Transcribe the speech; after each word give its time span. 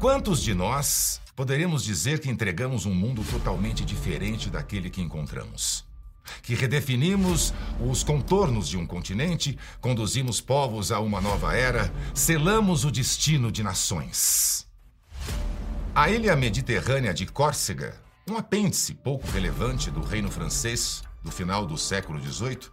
Quantos 0.00 0.42
de 0.42 0.54
nós 0.54 1.20
poderíamos 1.36 1.84
dizer 1.84 2.20
que 2.20 2.30
entregamos 2.30 2.86
um 2.86 2.94
mundo 2.94 3.22
totalmente 3.22 3.84
diferente 3.84 4.48
daquele 4.48 4.88
que 4.88 5.02
encontramos? 5.02 5.84
Que 6.42 6.54
redefinimos 6.54 7.52
os 7.78 8.02
contornos 8.02 8.66
de 8.66 8.78
um 8.78 8.86
continente, 8.86 9.58
conduzimos 9.78 10.40
povos 10.40 10.90
a 10.90 11.00
uma 11.00 11.20
nova 11.20 11.54
era, 11.54 11.92
selamos 12.14 12.86
o 12.86 12.90
destino 12.90 13.52
de 13.52 13.62
nações. 13.62 14.66
A 15.94 16.08
ilha 16.08 16.34
mediterrânea 16.34 17.12
de 17.12 17.26
Córcega, 17.26 17.94
um 18.26 18.38
apêndice 18.38 18.94
pouco 18.94 19.30
relevante 19.30 19.90
do 19.90 20.00
reino 20.00 20.30
francês 20.30 21.02
do 21.22 21.30
final 21.30 21.66
do 21.66 21.76
século 21.76 22.18
XVIII, 22.18 22.70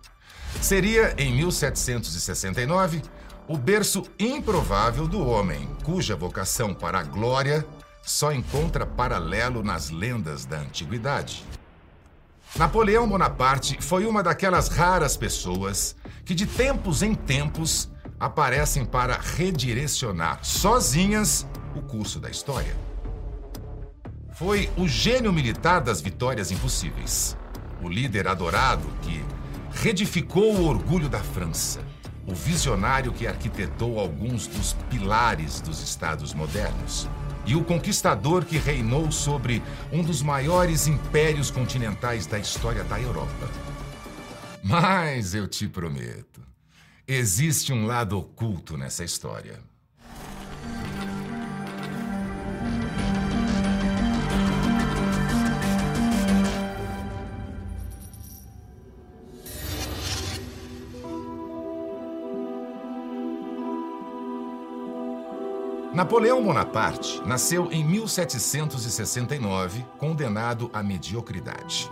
seria, 0.61 1.13
em 1.17 1.35
1769, 1.35 3.01
o 3.47 3.57
berço 3.57 4.03
improvável 4.19 5.07
do 5.07 5.25
homem, 5.25 5.69
cuja 5.83 6.15
vocação 6.15 6.73
para 6.73 6.99
a 6.99 7.03
glória 7.03 7.65
só 8.03 8.33
encontra 8.33 8.85
paralelo 8.85 9.63
nas 9.63 9.89
lendas 9.89 10.45
da 10.45 10.57
antiguidade. 10.57 11.45
Napoleão 12.55 13.07
Bonaparte 13.07 13.77
foi 13.81 14.05
uma 14.05 14.21
daquelas 14.21 14.67
raras 14.67 15.15
pessoas 15.15 15.95
que, 16.25 16.35
de 16.35 16.45
tempos 16.45 17.01
em 17.01 17.13
tempos, 17.13 17.89
aparecem 18.19 18.85
para 18.85 19.17
redirecionar 19.17 20.39
sozinhas 20.43 21.45
o 21.75 21.81
curso 21.81 22.19
da 22.19 22.29
história. 22.29 22.75
Foi 24.33 24.69
o 24.77 24.87
gênio 24.87 25.31
militar 25.31 25.81
das 25.81 26.01
vitórias 26.01 26.51
impossíveis, 26.51 27.37
o 27.81 27.89
líder 27.89 28.27
adorado 28.27 28.87
que 29.01 29.23
redificou 29.71 30.55
o 30.55 30.67
orgulho 30.67 31.09
da 31.09 31.19
França, 31.19 31.81
o 32.27 32.35
visionário 32.35 33.13
que 33.13 33.25
arquitetou 33.25 33.97
alguns 33.97 34.45
dos 34.45 34.73
pilares 34.89 35.61
dos 35.61 35.81
estados 35.81 36.33
modernos 36.33 37.07
e 37.45 37.55
o 37.55 37.63
conquistador 37.63 38.43
que 38.43 38.57
reinou 38.57 39.09
sobre 39.09 39.63
um 39.91 40.03
dos 40.03 40.21
maiores 40.21 40.85
impérios 40.85 41.49
continentais 41.49 42.27
da 42.27 42.37
história 42.37 42.83
da 42.83 42.99
Europa. 42.99 43.49
Mas 44.61 45.33
eu 45.33 45.47
te 45.47 45.65
prometo, 45.65 46.41
existe 47.07 47.71
um 47.71 47.85
lado 47.85 48.19
oculto 48.19 48.75
nessa 48.75 49.05
história. 49.05 49.61
Napoleão 65.97 66.43
Bonaparte 66.43 67.19
nasceu 67.25 67.71
em 67.71 67.83
1769, 67.83 69.83
condenado 69.97 70.69
à 70.71 70.83
mediocridade. 70.83 71.91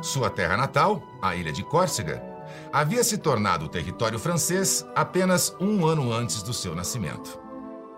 Sua 0.00 0.30
terra 0.30 0.56
natal, 0.56 1.02
a 1.20 1.34
ilha 1.34 1.50
de 1.50 1.64
Córcega, 1.64 2.22
havia 2.72 3.02
se 3.02 3.18
tornado 3.18 3.68
território 3.68 4.20
francês 4.20 4.86
apenas 4.94 5.52
um 5.60 5.84
ano 5.84 6.12
antes 6.12 6.44
do 6.44 6.54
seu 6.54 6.72
nascimento. 6.72 7.40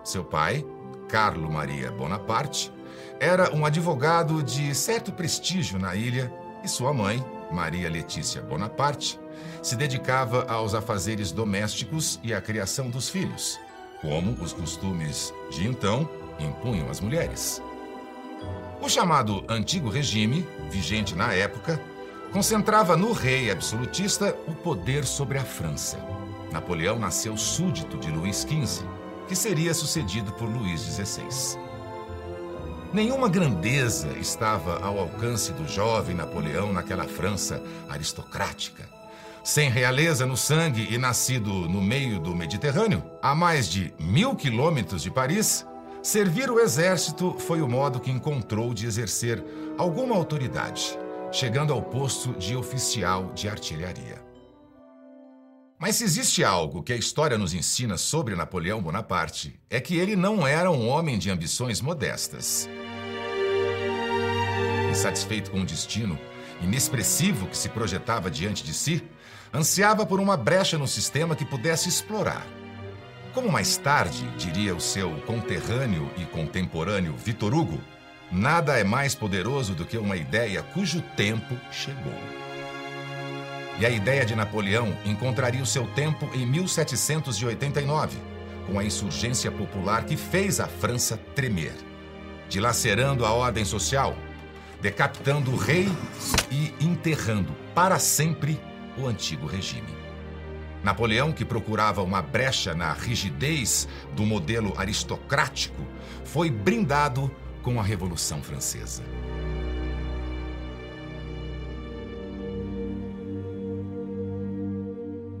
Seu 0.03 0.23
pai, 0.23 0.65
Carlo 1.07 1.51
Maria 1.51 1.91
Bonaparte, 1.91 2.73
era 3.19 3.53
um 3.53 3.67
advogado 3.67 4.41
de 4.41 4.73
certo 4.73 5.11
prestígio 5.11 5.77
na 5.77 5.95
ilha 5.95 6.33
e 6.63 6.67
sua 6.67 6.91
mãe, 6.91 7.23
Maria 7.51 7.91
Letícia 7.91 8.41
Bonaparte, 8.41 9.19
se 9.61 9.75
dedicava 9.75 10.51
aos 10.51 10.73
afazeres 10.73 11.31
domésticos 11.31 12.19
e 12.23 12.33
à 12.33 12.41
criação 12.41 12.89
dos 12.89 13.07
filhos 13.07 13.59
como 14.03 14.33
os 14.41 14.51
costumes 14.51 15.33
de 15.49 15.65
então 15.65 16.07
impunham 16.37 16.89
às 16.89 16.99
mulheres. 16.99 17.63
O 18.81 18.89
chamado 18.89 19.45
Antigo 19.47 19.89
Regime, 19.89 20.45
vigente 20.69 21.15
na 21.15 21.31
época, 21.31 21.81
concentrava 22.33 22.97
no 22.97 23.13
rei 23.13 23.49
absolutista 23.49 24.37
o 24.45 24.53
poder 24.53 25.05
sobre 25.05 25.37
a 25.37 25.45
França. 25.45 25.97
Napoleão 26.51 26.99
nasceu 26.99 27.37
súdito 27.37 27.97
de 27.97 28.11
Luís 28.11 28.41
XV, 28.41 28.85
que 29.25 29.35
seria 29.35 29.73
sucedido 29.73 30.33
por 30.33 30.49
Luís 30.49 30.81
XVI. 30.81 31.57
Nenhuma 32.91 33.29
grandeza 33.29 34.09
estava 34.19 34.83
ao 34.85 34.99
alcance 34.99 35.53
do 35.53 35.65
jovem 35.65 36.13
Napoleão 36.13 36.73
naquela 36.73 37.05
França 37.05 37.63
aristocrática 37.89 38.92
sem 39.43 39.69
realeza 39.69 40.25
no 40.25 40.37
sangue 40.37 40.87
e 40.89 40.97
nascido 40.97 41.51
no 41.67 41.81
meio 41.81 42.17
do 42.17 42.33
Mediterrâneo, 42.33 43.03
a 43.21 43.35
mais 43.35 43.67
de 43.67 43.93
mil 43.99 44.35
quilômetros 44.35 45.01
de 45.01 45.11
Paris, 45.11 45.67
servir 46.01 46.49
o 46.49 46.61
exército 46.61 47.35
foi 47.37 47.61
o 47.61 47.67
modo 47.67 47.99
que 47.99 48.09
encontrou 48.09 48.73
de 48.73 48.85
exercer 48.85 49.43
alguma 49.77 50.15
autoridade, 50.15 50.97
chegando 51.29 51.73
ao 51.73 51.81
posto 51.81 52.31
de 52.33 52.55
oficial 52.55 53.33
de 53.33 53.49
artilharia. 53.49 54.23
Mas 55.77 55.97
se 55.97 56.05
existe 56.05 56.45
algo 56.45 56.81
que 56.81 56.93
a 56.93 56.95
história 56.95 57.37
nos 57.37 57.53
ensina 57.53 57.97
sobre 57.97 58.37
Napoleão 58.37 58.81
Bonaparte, 58.81 59.59
é 59.69 59.81
que 59.81 59.97
ele 59.97 60.15
não 60.15 60.47
era 60.47 60.71
um 60.71 60.87
homem 60.87 61.17
de 61.17 61.29
ambições 61.29 61.81
modestas. 61.81 62.69
Insatisfeito 64.89 65.51
com 65.51 65.59
o 65.59 65.65
destino 65.65 66.17
inexpressivo 66.61 67.47
que 67.47 67.57
se 67.57 67.69
projetava 67.69 68.29
diante 68.29 68.63
de 68.63 68.73
si, 68.73 69.03
ansiava 69.53 70.05
por 70.05 70.19
uma 70.19 70.35
brecha 70.35 70.77
no 70.77 70.87
sistema 70.87 71.35
que 71.35 71.45
pudesse 71.45 71.89
explorar. 71.89 72.45
Como 73.33 73.51
mais 73.51 73.77
tarde 73.77 74.27
diria 74.37 74.75
o 74.75 74.81
seu 74.81 75.11
conterrâneo 75.21 76.09
e 76.17 76.25
contemporâneo 76.25 77.15
Vitor 77.17 77.53
Hugo, 77.53 77.81
nada 78.31 78.77
é 78.77 78.83
mais 78.83 79.15
poderoso 79.15 79.73
do 79.73 79.85
que 79.85 79.97
uma 79.97 80.15
ideia 80.15 80.61
cujo 80.61 81.01
tempo 81.15 81.55
chegou. 81.71 82.13
E 83.79 83.85
a 83.85 83.89
ideia 83.89 84.23
de 84.23 84.35
Napoleão 84.35 84.95
encontraria 85.03 85.61
o 85.61 85.65
seu 85.65 85.87
tempo 85.87 86.29
em 86.33 86.45
1789, 86.45 88.17
com 88.67 88.77
a 88.77 88.83
insurgência 88.83 89.51
popular 89.51 90.05
que 90.05 90.15
fez 90.15 90.59
a 90.59 90.67
França 90.67 91.17
tremer, 91.35 91.73
dilacerando 92.47 93.25
a 93.25 93.33
ordem 93.33 93.65
social, 93.65 94.15
decapitando 94.83 95.49
o 95.49 95.55
rei 95.55 95.87
e 96.51 96.73
enterrando 96.83 97.55
para 97.73 97.97
sempre 97.97 98.59
o 98.97 99.07
antigo 99.07 99.47
regime. 99.47 99.95
Napoleão, 100.83 101.31
que 101.31 101.45
procurava 101.45 102.03
uma 102.03 102.21
brecha 102.21 102.75
na 102.75 102.91
rigidez 102.91 103.87
do 104.13 104.25
modelo 104.25 104.73
aristocrático, 104.77 105.87
foi 106.25 106.51
brindado 106.51 107.31
com 107.61 107.79
a 107.79 107.83
Revolução 107.83 108.43
Francesa. 108.43 109.03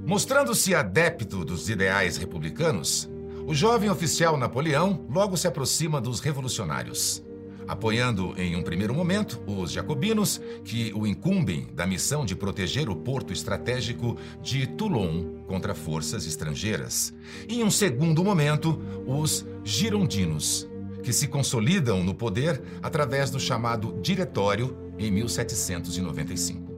Mostrando-se 0.05 0.73
adepto 0.73 1.43
dos 1.43 1.69
ideais 1.69 2.15
republicanos, 2.15 3.09
o 3.45 3.53
jovem 3.53 3.89
oficial 3.89 4.37
Napoleão 4.37 5.05
logo 5.09 5.35
se 5.35 5.49
aproxima 5.49 5.99
dos 5.99 6.21
revolucionários 6.21 7.21
apoiando 7.67 8.33
em 8.37 8.55
um 8.55 8.61
primeiro 8.61 8.93
momento 8.93 9.41
os 9.47 9.71
jacobinos, 9.71 10.41
que 10.63 10.91
o 10.95 11.05
incumbem 11.07 11.67
da 11.73 11.85
missão 11.85 12.25
de 12.25 12.35
proteger 12.35 12.89
o 12.89 12.95
porto 12.95 13.33
estratégico 13.33 14.17
de 14.41 14.67
Toulon 14.67 15.43
contra 15.47 15.73
forças 15.73 16.25
estrangeiras. 16.25 17.13
Em 17.47 17.63
um 17.63 17.71
segundo 17.71 18.23
momento, 18.23 18.81
os 19.05 19.45
girondinos, 19.63 20.67
que 21.03 21.13
se 21.13 21.27
consolidam 21.27 22.03
no 22.03 22.13
poder 22.13 22.61
através 22.81 23.29
do 23.29 23.39
chamado 23.39 23.99
Diretório 24.01 24.77
em 24.97 25.11
1795. 25.11 26.73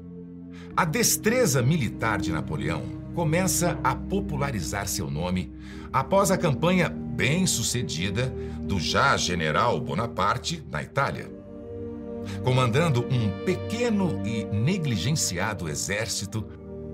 A 0.76 0.84
destreza 0.84 1.62
militar 1.62 2.20
de 2.20 2.32
Napoleão 2.32 2.84
começa 3.14 3.80
a 3.82 3.96
popularizar 3.96 4.88
seu 4.88 5.10
nome 5.10 5.54
após 5.94 6.32
a 6.32 6.38
campanha 6.38 6.94
bem-sucedida 7.16 8.34
do 8.60 8.80
já 8.80 9.16
general 9.16 9.80
Bonaparte 9.80 10.64
na 10.70 10.84
Itália. 10.84 11.32
Comandando 12.44 13.06
um 13.06 13.46
pequeno 13.46 14.22
e 14.26 14.44
negligenciado 14.46 15.70
exército, 15.70 16.46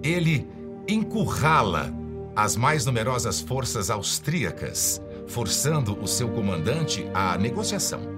ele 0.04 0.48
encurrala 0.88 1.92
as 2.36 2.56
mais 2.56 2.86
numerosas 2.86 3.42
forças 3.42 3.90
austríacas, 3.90 5.02
forçando 5.28 5.98
o 6.02 6.08
seu 6.08 6.30
comandante 6.30 7.06
à 7.14 7.38
negociação. 7.38 8.11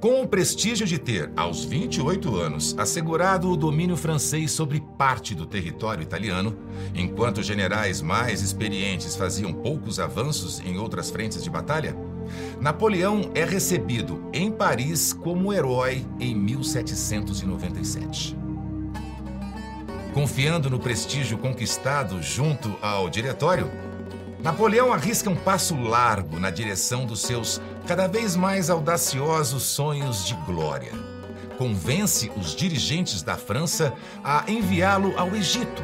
Com 0.00 0.22
o 0.22 0.26
prestígio 0.26 0.86
de 0.86 0.98
ter, 0.98 1.30
aos 1.36 1.62
28 1.62 2.34
anos, 2.34 2.74
assegurado 2.78 3.50
o 3.50 3.56
domínio 3.56 3.98
francês 3.98 4.50
sobre 4.50 4.82
parte 4.96 5.34
do 5.34 5.44
território 5.44 6.02
italiano, 6.02 6.56
enquanto 6.94 7.42
generais 7.42 8.00
mais 8.00 8.40
experientes 8.40 9.14
faziam 9.14 9.52
poucos 9.52 10.00
avanços 10.00 10.58
em 10.60 10.78
outras 10.78 11.10
frentes 11.10 11.44
de 11.44 11.50
batalha, 11.50 11.94
Napoleão 12.58 13.30
é 13.34 13.44
recebido 13.44 14.24
em 14.32 14.50
Paris 14.50 15.12
como 15.12 15.52
herói 15.52 16.06
em 16.18 16.34
1797. 16.34 18.34
Confiando 20.14 20.70
no 20.70 20.78
prestígio 20.78 21.36
conquistado 21.36 22.22
junto 22.22 22.74
ao 22.80 23.10
diretório, 23.10 23.70
Napoleão 24.42 24.90
arrisca 24.90 25.28
um 25.28 25.36
passo 25.36 25.76
largo 25.76 26.40
na 26.40 26.50
direção 26.50 27.04
dos 27.04 27.20
seus 27.20 27.60
cada 27.86 28.08
vez 28.08 28.34
mais 28.34 28.70
audaciosos 28.70 29.62
sonhos 29.64 30.24
de 30.24 30.34
glória. 30.46 30.92
Convence 31.58 32.32
os 32.34 32.56
dirigentes 32.56 33.22
da 33.22 33.36
França 33.36 33.92
a 34.24 34.44
enviá-lo 34.48 35.12
ao 35.18 35.36
Egito, 35.36 35.82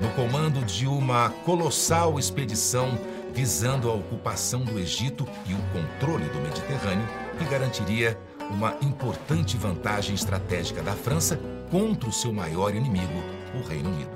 no 0.00 0.08
comando 0.10 0.64
de 0.64 0.86
uma 0.86 1.30
colossal 1.44 2.20
expedição 2.20 2.96
visando 3.34 3.90
a 3.90 3.94
ocupação 3.94 4.60
do 4.60 4.78
Egito 4.78 5.26
e 5.44 5.52
o 5.52 5.58
controle 5.72 6.24
do 6.26 6.38
Mediterrâneo, 6.38 7.06
que 7.36 7.44
garantiria 7.46 8.16
uma 8.48 8.76
importante 8.80 9.56
vantagem 9.56 10.14
estratégica 10.14 10.82
da 10.82 10.92
França 10.92 11.38
contra 11.68 12.08
o 12.08 12.12
seu 12.12 12.32
maior 12.32 12.74
inimigo, 12.74 13.22
o 13.54 13.68
Reino 13.68 13.90
Unido. 13.90 14.10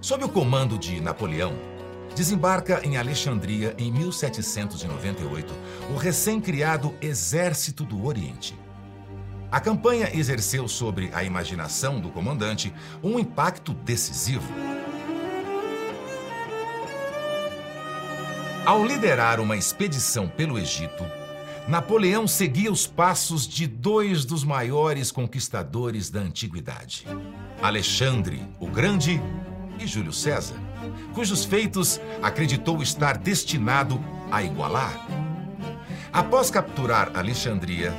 Sob 0.00 0.24
o 0.24 0.28
comando 0.28 0.76
de 0.76 1.00
Napoleão, 1.00 1.69
desembarca 2.14 2.80
em 2.84 2.96
Alexandria 2.96 3.74
em 3.78 3.90
1798 3.92 5.54
o 5.90 5.96
recém-criado 5.96 6.94
Exército 7.00 7.84
do 7.84 8.04
Oriente. 8.04 8.58
A 9.50 9.58
campanha 9.58 10.10
exerceu 10.14 10.68
sobre 10.68 11.10
a 11.12 11.24
imaginação 11.24 12.00
do 12.00 12.08
comandante 12.10 12.72
um 13.02 13.18
impacto 13.18 13.74
decisivo. 13.74 14.46
Ao 18.64 18.84
liderar 18.84 19.40
uma 19.40 19.56
expedição 19.56 20.28
pelo 20.28 20.58
Egito, 20.58 21.04
Napoleão 21.66 22.26
seguia 22.28 22.70
os 22.70 22.86
passos 22.86 23.46
de 23.46 23.66
dois 23.66 24.24
dos 24.24 24.44
maiores 24.44 25.10
conquistadores 25.10 26.10
da 26.10 26.20
antiguidade: 26.20 27.06
Alexandre 27.60 28.46
o 28.60 28.68
Grande 28.68 29.20
e 29.78 29.86
Júlio 29.86 30.12
César, 30.12 30.56
cujos 31.14 31.44
feitos 31.44 32.00
acreditou 32.22 32.82
estar 32.82 33.16
destinado 33.16 34.02
a 34.30 34.42
igualar. 34.42 35.06
Após 36.12 36.50
capturar 36.50 37.12
Alexandria 37.14 37.92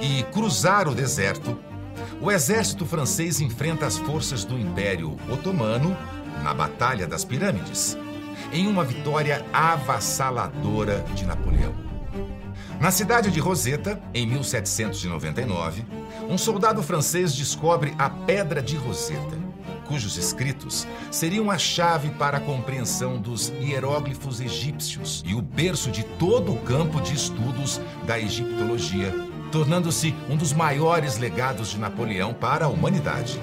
e 0.00 0.22
cruzar 0.32 0.88
o 0.88 0.94
deserto, 0.94 1.58
o 2.20 2.30
exército 2.30 2.84
francês 2.86 3.40
enfrenta 3.40 3.86
as 3.86 3.98
forças 3.98 4.44
do 4.44 4.58
Império 4.58 5.16
Otomano 5.30 5.96
na 6.42 6.52
Batalha 6.52 7.06
das 7.06 7.24
Pirâmides, 7.24 7.96
em 8.52 8.66
uma 8.66 8.84
vitória 8.84 9.44
avassaladora 9.52 11.04
de 11.14 11.24
Napoleão. 11.24 11.74
Na 12.80 12.90
cidade 12.90 13.30
de 13.30 13.38
Roseta, 13.38 14.00
em 14.12 14.26
1799, 14.26 15.84
um 16.28 16.36
soldado 16.36 16.82
francês 16.82 17.32
descobre 17.32 17.94
a 17.96 18.10
Pedra 18.10 18.60
de 18.60 18.76
Roseta, 18.76 19.38
cujos 19.92 20.16
escritos 20.16 20.86
seriam 21.10 21.50
a 21.50 21.58
chave 21.58 22.08
para 22.12 22.38
a 22.38 22.40
compreensão 22.40 23.20
dos 23.20 23.50
hieróglifos 23.60 24.40
egípcios 24.40 25.22
e 25.26 25.34
o 25.34 25.42
berço 25.42 25.90
de 25.90 26.02
todo 26.18 26.50
o 26.50 26.60
campo 26.62 26.98
de 26.98 27.14
estudos 27.14 27.78
da 28.06 28.18
egiptologia, 28.18 29.12
tornando-se 29.50 30.14
um 30.30 30.36
dos 30.38 30.54
maiores 30.54 31.18
legados 31.18 31.72
de 31.72 31.78
Napoleão 31.78 32.32
para 32.32 32.64
a 32.64 32.68
humanidade. 32.68 33.38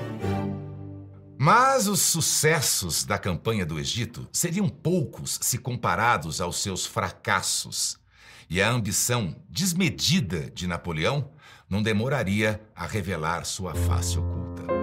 Mas 1.38 1.88
os 1.88 2.02
sucessos 2.02 3.04
da 3.04 3.20
campanha 3.20 3.64
do 3.64 3.80
Egito 3.80 4.28
seriam 4.34 4.68
poucos 4.68 5.38
se 5.44 5.60
comparados 5.60 6.42
aos 6.42 6.64
seus 6.64 6.84
fracassos 6.84 8.00
e 8.50 8.60
a 8.60 8.72
ambição 8.72 9.36
desmedida 9.48 10.50
de 10.50 10.66
Napoleão 10.66 11.30
não 11.70 11.84
demoraria 11.84 12.60
a 12.76 12.88
revelar 12.88 13.46
sua 13.46 13.76
face 13.76 14.18
oculta. 14.18 14.79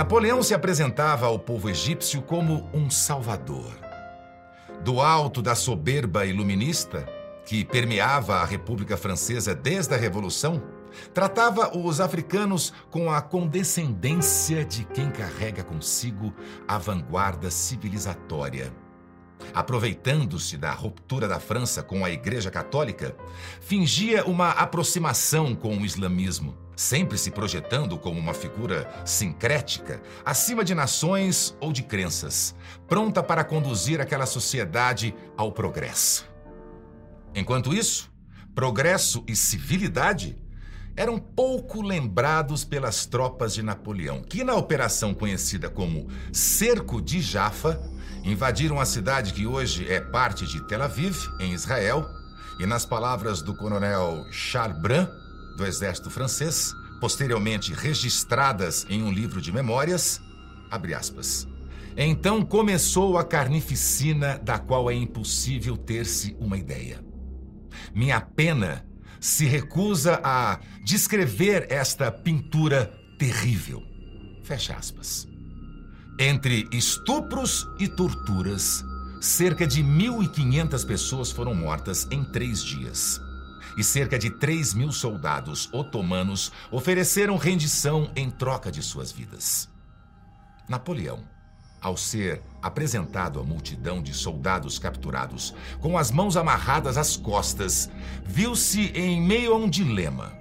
Napoleão 0.00 0.42
se 0.42 0.54
apresentava 0.54 1.26
ao 1.26 1.38
povo 1.38 1.68
egípcio 1.68 2.22
como 2.22 2.66
um 2.72 2.88
salvador. 2.88 3.70
Do 4.82 4.98
alto 4.98 5.42
da 5.42 5.54
soberba 5.54 6.24
iluminista, 6.24 7.06
que 7.44 7.66
permeava 7.66 8.36
a 8.36 8.46
República 8.46 8.96
Francesa 8.96 9.54
desde 9.54 9.92
a 9.94 9.98
Revolução, 9.98 10.62
Tratava 11.14 11.76
os 11.76 12.00
africanos 12.00 12.72
com 12.90 13.12
a 13.12 13.20
condescendência 13.20 14.64
de 14.64 14.84
quem 14.86 15.08
carrega 15.08 15.62
consigo 15.62 16.34
a 16.66 16.78
vanguarda 16.78 17.48
civilizatória. 17.48 18.72
Aproveitando-se 19.54 20.56
da 20.56 20.72
ruptura 20.72 21.28
da 21.28 21.38
França 21.38 21.80
com 21.80 22.04
a 22.04 22.10
Igreja 22.10 22.50
Católica, 22.50 23.14
fingia 23.60 24.24
uma 24.24 24.50
aproximação 24.50 25.54
com 25.54 25.76
o 25.76 25.84
islamismo, 25.84 26.56
sempre 26.80 27.18
se 27.18 27.30
projetando 27.30 27.98
como 27.98 28.18
uma 28.18 28.32
figura 28.32 28.88
sincrética, 29.04 30.00
acima 30.24 30.64
de 30.64 30.74
nações 30.74 31.54
ou 31.60 31.74
de 31.74 31.82
crenças, 31.82 32.54
pronta 32.88 33.22
para 33.22 33.44
conduzir 33.44 34.00
aquela 34.00 34.24
sociedade 34.24 35.14
ao 35.36 35.52
progresso. 35.52 36.26
Enquanto 37.34 37.74
isso, 37.74 38.10
progresso 38.54 39.22
e 39.28 39.36
civilidade 39.36 40.42
eram 40.96 41.18
pouco 41.18 41.82
lembrados 41.82 42.64
pelas 42.64 43.04
tropas 43.04 43.52
de 43.52 43.62
Napoleão, 43.62 44.22
que 44.22 44.42
na 44.42 44.54
operação 44.54 45.12
conhecida 45.12 45.68
como 45.68 46.08
Cerco 46.32 47.02
de 47.02 47.20
Jaffa, 47.20 47.78
invadiram 48.24 48.80
a 48.80 48.86
cidade 48.86 49.34
que 49.34 49.46
hoje 49.46 49.86
é 49.86 50.00
parte 50.00 50.46
de 50.46 50.66
Tel 50.66 50.82
Aviv, 50.82 51.28
em 51.40 51.52
Israel, 51.52 52.08
e 52.58 52.64
nas 52.64 52.86
palavras 52.86 53.42
do 53.42 53.54
coronel 53.54 54.24
Charles 54.30 54.80
Brun, 54.80 55.06
do 55.56 55.66
exército 55.66 56.10
francês, 56.10 56.72
posteriormente 57.00 57.72
registradas 57.72 58.86
em 58.88 59.02
um 59.02 59.12
livro 59.12 59.40
de 59.40 59.52
memórias, 59.52 60.20
abre 60.70 60.94
aspas. 60.94 61.48
Então 61.96 62.44
começou 62.44 63.18
a 63.18 63.24
carnificina 63.24 64.38
da 64.38 64.58
qual 64.58 64.90
é 64.90 64.94
impossível 64.94 65.76
ter-se 65.76 66.36
uma 66.38 66.56
ideia. 66.56 67.04
Minha 67.94 68.20
pena 68.20 68.86
se 69.20 69.44
recusa 69.44 70.20
a 70.22 70.60
descrever 70.84 71.66
esta 71.68 72.10
pintura 72.10 72.92
terrível. 73.18 73.82
Fecha 74.42 74.74
aspas. 74.74 75.28
Entre 76.18 76.66
estupros 76.72 77.66
e 77.78 77.88
torturas, 77.88 78.82
cerca 79.20 79.66
de 79.66 79.82
1.500 79.82 80.86
pessoas 80.86 81.30
foram 81.30 81.54
mortas 81.54 82.06
em 82.10 82.24
três 82.24 82.62
dias. 82.62 83.20
E 83.76 83.84
cerca 83.84 84.18
de 84.18 84.30
3 84.30 84.74
mil 84.74 84.92
soldados 84.92 85.68
otomanos 85.72 86.52
ofereceram 86.70 87.36
rendição 87.36 88.10
em 88.16 88.30
troca 88.30 88.70
de 88.70 88.82
suas 88.82 89.12
vidas. 89.12 89.68
Napoleão 90.68 91.24
ao 91.80 91.96
ser 91.96 92.42
apresentado 92.60 93.40
à 93.40 93.42
multidão 93.42 94.02
de 94.02 94.12
soldados 94.12 94.78
capturados 94.78 95.54
com 95.80 95.96
as 95.96 96.10
mãos 96.10 96.36
amarradas 96.36 96.98
às 96.98 97.16
costas, 97.16 97.90
viu-se 98.24 98.92
em 98.94 99.20
meio 99.20 99.54
a 99.54 99.56
um 99.56 99.68
dilema. 99.68 100.32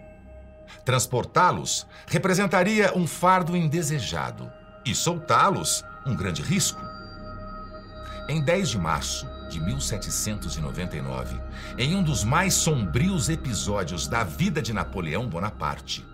Transportá-los 0.83 1.87
representaria 2.07 2.91
um 2.95 3.07
fardo 3.07 3.55
indesejado 3.55 4.51
e 4.85 4.93
soltá-los 4.93 5.83
um 6.05 6.15
grande 6.15 6.41
risco. 6.41 6.81
Em 8.27 8.41
10 8.43 8.69
de 8.69 8.77
março 8.77 9.25
de 9.49 9.59
1799, 9.59 11.41
em 11.77 11.95
um 11.95 12.03
dos 12.03 12.23
mais 12.23 12.53
sombrios 12.53 13.27
episódios 13.27 14.07
da 14.07 14.23
vida 14.23 14.61
de 14.61 14.71
Napoleão 14.71 15.27
Bonaparte, 15.27 16.05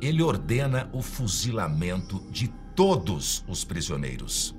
ele 0.00 0.22
ordena 0.22 0.88
o 0.92 1.02
fuzilamento 1.02 2.20
de 2.30 2.48
todos 2.76 3.44
os 3.48 3.64
prisioneiros. 3.64 4.54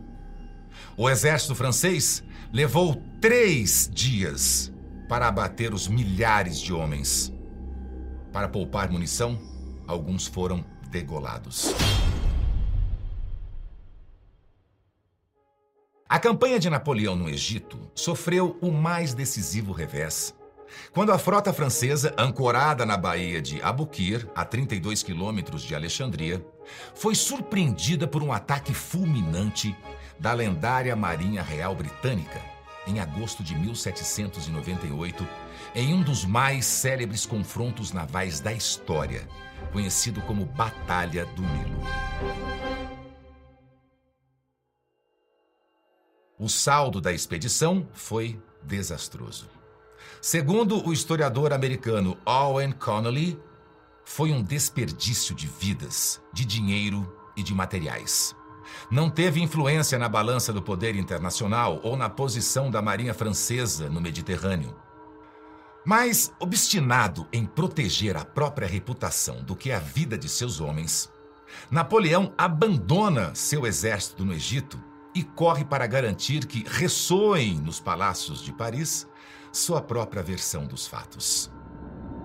O 0.98 1.10
exército 1.10 1.54
francês 1.54 2.24
levou 2.52 3.02
três 3.22 3.90
dias 3.94 4.72
para 5.08 5.28
abater 5.28 5.74
os 5.74 5.88
milhares 5.88 6.60
de 6.60 6.74
homens. 6.74 7.34
Para 8.32 8.48
poupar 8.48 8.90
munição, 8.90 9.40
alguns 9.88 10.26
foram 10.26 10.66
degolados. 10.90 11.74
A 16.08 16.20
campanha 16.20 16.60
de 16.60 16.70
Napoleão 16.70 17.16
no 17.16 17.28
Egito 17.28 17.80
sofreu 17.96 18.58
o 18.62 18.72
mais 18.72 19.16
decisivo 19.16 19.72
revés. 19.72 20.36
Quando 20.94 21.12
a 21.12 21.18
frota 21.18 21.52
francesa, 21.52 22.14
ancorada 22.16 22.86
na 22.86 22.96
baía 22.96 23.42
de 23.42 23.60
Abukir, 23.64 24.30
a 24.36 24.46
32 24.46 25.02
quilômetros 25.02 25.64
de 25.64 25.74
Alexandria, 25.74 26.46
foi 26.94 27.16
surpreendida 27.16 28.08
por 28.08 28.22
um 28.22 28.32
ataque 28.32 28.72
fulminante 28.72 29.76
da 30.20 30.32
lendária 30.32 30.96
Marinha 30.96 31.42
Real 31.42 31.74
Britânica 31.74 32.40
em 32.86 33.00
agosto 33.00 33.44
de 33.44 33.56
1798, 33.56 35.28
em 35.74 35.92
um 35.92 36.04
dos 36.04 36.24
mais 36.24 36.66
célebres 36.66 37.26
confrontos 37.26 37.92
navais 37.92 38.40
da 38.40 38.54
história, 38.54 39.28
conhecido 39.74 40.22
como 40.22 40.46
Batalha 40.46 41.26
do 41.26 41.42
Nilo. 41.42 42.95
O 46.38 46.50
saldo 46.50 47.00
da 47.00 47.14
expedição 47.14 47.88
foi 47.94 48.38
desastroso. 48.62 49.48
Segundo 50.22 50.86
o 50.86 50.92
historiador 50.92 51.54
americano 51.54 52.18
Owen 52.26 52.74
Connolly, 52.74 53.40
foi 54.04 54.34
um 54.34 54.44
desperdício 54.44 55.34
de 55.34 55.48
vidas, 55.48 56.22
de 56.34 56.44
dinheiro 56.44 57.10
e 57.38 57.42
de 57.42 57.54
materiais. 57.54 58.36
Não 58.92 59.10
teve 59.10 59.42
influência 59.42 59.98
na 59.98 60.10
balança 60.10 60.52
do 60.52 60.62
poder 60.62 60.98
internacional 60.98 61.80
ou 61.82 61.96
na 61.96 62.10
posição 62.10 62.70
da 62.70 62.82
Marinha 62.82 63.14
Francesa 63.14 63.90
no 63.90 64.02
Mediterrâneo. 64.02 64.76
Mais 65.86 66.34
obstinado 66.38 67.26
em 67.32 67.46
proteger 67.46 68.18
a 68.18 68.26
própria 68.26 68.68
reputação 68.68 69.42
do 69.42 69.56
que 69.56 69.72
a 69.72 69.80
vida 69.80 70.18
de 70.18 70.28
seus 70.28 70.60
homens, 70.60 71.10
Napoleão 71.72 72.34
abandona 72.38 73.34
seu 73.34 73.66
exército 73.66 74.26
no 74.26 74.34
Egito 74.34 74.78
e 75.16 75.24
corre 75.24 75.64
para 75.64 75.88
garantir 75.88 76.46
que 76.46 76.66
ressoem 76.68 77.56
nos 77.56 77.80
palácios 77.80 78.42
de 78.42 78.52
Paris 78.52 79.08
sua 79.52 79.82
própria 79.82 80.22
versão 80.22 80.68
dos 80.68 80.86
fatos. 80.86 81.50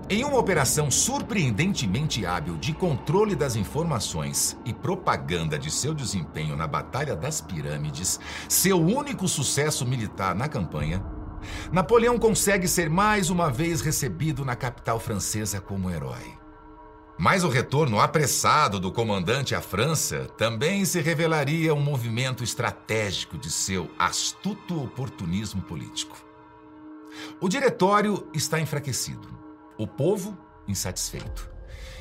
Em 0.08 0.24
uma 0.24 0.38
operação 0.38 0.90
surpreendentemente 0.90 2.26
hábil 2.26 2.56
de 2.56 2.72
controle 2.72 3.36
das 3.36 3.54
informações 3.54 4.58
e 4.64 4.74
propaganda 4.74 5.56
de 5.56 5.70
seu 5.70 5.94
desempenho 5.94 6.56
na 6.56 6.66
Batalha 6.66 7.14
das 7.14 7.40
Pirâmides, 7.40 8.18
seu 8.48 8.84
único 8.84 9.28
sucesso 9.28 9.86
militar 9.86 10.34
na 10.34 10.48
campanha, 10.48 11.00
Napoleão 11.72 12.18
consegue 12.18 12.66
ser 12.66 12.90
mais 12.90 13.30
uma 13.30 13.50
vez 13.50 13.80
recebido 13.80 14.44
na 14.44 14.56
capital 14.56 14.98
francesa 14.98 15.60
como 15.60 15.88
herói. 15.88 16.39
Mas 17.20 17.44
o 17.44 17.50
retorno 17.50 18.00
apressado 18.00 18.80
do 18.80 18.90
comandante 18.90 19.54
à 19.54 19.60
França 19.60 20.26
também 20.38 20.86
se 20.86 21.02
revelaria 21.02 21.74
um 21.74 21.80
movimento 21.82 22.42
estratégico 22.42 23.36
de 23.36 23.50
seu 23.50 23.90
astuto 23.98 24.82
oportunismo 24.82 25.60
político. 25.60 26.16
O 27.38 27.46
diretório 27.46 28.26
está 28.32 28.58
enfraquecido 28.58 29.28
o 29.76 29.86
povo 29.86 30.34
insatisfeito. 30.66 31.50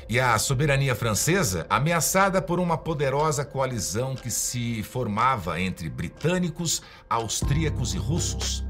E 0.08 0.18
a 0.18 0.38
soberania 0.38 0.94
francesa 0.94 1.66
ameaçada 1.68 2.40
por 2.40 2.58
uma 2.58 2.78
poderosa 2.78 3.44
coalizão 3.44 4.14
que 4.14 4.30
se 4.30 4.82
formava 4.82 5.60
entre 5.60 5.90
britânicos, 5.90 6.80
austríacos 7.10 7.92
e 7.92 7.98
russos. 7.98 8.64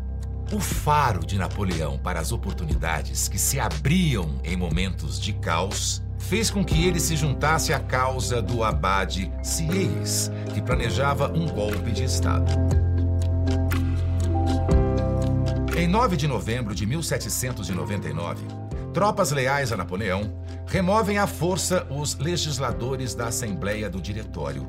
O 0.53 0.59
faro 0.59 1.25
de 1.25 1.39
Napoleão 1.39 1.97
para 1.97 2.19
as 2.19 2.33
oportunidades 2.33 3.29
que 3.29 3.39
se 3.39 3.61
abriam 3.61 4.41
em 4.43 4.57
momentos 4.57 5.21
de 5.21 5.33
caos 5.35 6.03
fez 6.31 6.49
com 6.49 6.65
que 6.65 6.87
ele 6.87 7.01
se 7.01 7.17
juntasse 7.17 7.73
à 7.73 7.81
causa 7.81 8.41
do 8.41 8.63
abade 8.63 9.33
Sieyes, 9.43 10.31
que 10.55 10.63
planejava 10.63 11.29
um 11.29 11.49
golpe 11.49 11.91
de 11.91 12.05
Estado. 12.05 12.53
Em 15.77 15.89
9 15.89 16.17
de 16.17 16.29
novembro 16.29 16.73
de 16.73 16.87
1799, 16.87 18.47
Tropas 18.95 19.33
leais 19.33 19.73
a 19.73 19.77
Napoleão 19.77 20.33
removem 20.67 21.19
à 21.19 21.27
força 21.27 21.85
os 21.91 22.17
legisladores 22.17 23.13
da 23.13 23.27
Assembleia 23.27 23.91
do 23.91 24.01
Diretório, 24.01 24.69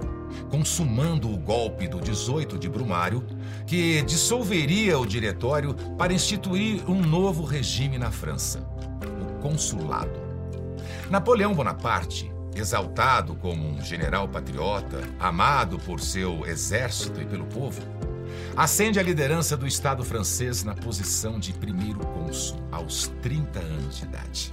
consumando 0.50 1.32
o 1.32 1.38
golpe 1.38 1.88
do 1.88 2.01
18 2.01 2.58
de 2.58 2.68
Brumário, 2.68 3.24
que 3.68 4.01
dissolveria 4.01 4.98
o 4.98 5.06
Diretório 5.06 5.75
para 5.96 6.12
instituir 6.12 6.89
um 6.89 7.01
novo 7.01 7.44
regime 7.44 8.00
na 8.00 8.10
França, 8.10 8.68
o 9.22 9.39
Consulado. 9.41 10.21
Napoleão 11.12 11.53
Bonaparte, 11.53 12.32
exaltado 12.56 13.36
como 13.36 13.68
um 13.68 13.82
general 13.82 14.30
patriota, 14.30 15.01
amado 15.20 15.77
por 15.77 16.00
seu 16.00 16.46
exército 16.46 17.22
e 17.22 17.25
pelo 17.25 17.46
povo, 17.46 17.82
Ascende 18.56 18.98
a 18.98 19.03
liderança 19.03 19.58
do 19.58 19.68
Estado 19.68 20.06
francês 20.06 20.63
na 20.63 20.74
posição 20.74 21.38
de 21.38 21.51
primeiro 21.51 22.00
cônsul, 22.00 22.58
aos 22.72 23.08
30 23.22 23.60
anos 23.60 23.98
de 23.98 24.06
idade. 24.06 24.51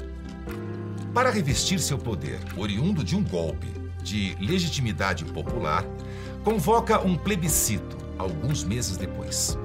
Para 1.14 1.30
revestir 1.30 1.78
seu 1.78 1.96
poder, 1.96 2.40
oriundo 2.56 3.04
de 3.04 3.16
um 3.16 3.22
golpe 3.22 3.68
de 4.02 4.36
legitimidade 4.40 5.24
popular, 5.26 5.84
convoca 6.42 7.00
um 7.00 7.16
plebiscito 7.16 7.96
alguns 8.18 8.64
meses 8.64 8.96
depois. 8.96 9.56